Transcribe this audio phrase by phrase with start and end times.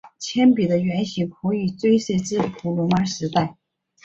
[0.17, 3.55] 铅笔的原型可以追溯至古罗马时代。